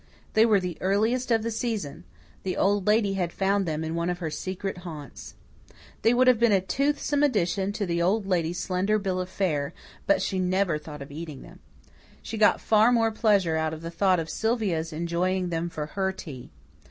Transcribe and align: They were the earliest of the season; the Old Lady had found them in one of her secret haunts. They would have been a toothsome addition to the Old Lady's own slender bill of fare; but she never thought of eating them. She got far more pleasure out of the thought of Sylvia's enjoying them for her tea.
They 0.33 0.47
were 0.47 0.59
the 0.59 0.79
earliest 0.81 1.29
of 1.29 1.43
the 1.43 1.51
season; 1.51 2.05
the 2.41 2.57
Old 2.57 2.87
Lady 2.87 3.13
had 3.13 3.31
found 3.31 3.67
them 3.67 3.83
in 3.83 3.93
one 3.93 4.09
of 4.09 4.17
her 4.17 4.31
secret 4.31 4.79
haunts. 4.79 5.35
They 6.01 6.11
would 6.11 6.25
have 6.25 6.39
been 6.39 6.51
a 6.51 6.59
toothsome 6.59 7.21
addition 7.21 7.71
to 7.73 7.85
the 7.85 8.01
Old 8.01 8.25
Lady's 8.25 8.57
own 8.63 8.65
slender 8.65 8.97
bill 8.97 9.19
of 9.21 9.29
fare; 9.29 9.75
but 10.07 10.19
she 10.19 10.39
never 10.39 10.79
thought 10.79 11.03
of 11.03 11.11
eating 11.11 11.43
them. 11.43 11.59
She 12.23 12.35
got 12.35 12.59
far 12.59 12.91
more 12.91 13.11
pleasure 13.11 13.57
out 13.57 13.75
of 13.75 13.83
the 13.83 13.91
thought 13.91 14.19
of 14.19 14.27
Sylvia's 14.27 14.91
enjoying 14.91 15.49
them 15.49 15.69
for 15.69 15.85
her 15.85 16.11
tea. 16.11 16.49